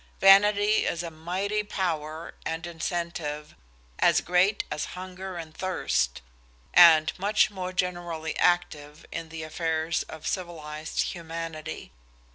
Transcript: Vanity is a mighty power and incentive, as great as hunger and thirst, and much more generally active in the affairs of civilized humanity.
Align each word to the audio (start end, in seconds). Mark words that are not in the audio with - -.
Vanity 0.19 0.83
is 0.87 1.03
a 1.03 1.11
mighty 1.11 1.61
power 1.61 2.33
and 2.43 2.65
incentive, 2.65 3.53
as 3.99 4.19
great 4.19 4.63
as 4.71 4.85
hunger 4.97 5.37
and 5.37 5.55
thirst, 5.55 6.21
and 6.73 7.13
much 7.19 7.51
more 7.51 7.71
generally 7.71 8.35
active 8.39 9.05
in 9.11 9.29
the 9.29 9.43
affairs 9.43 10.01
of 10.09 10.25
civilized 10.25 11.03
humanity. 11.13 11.91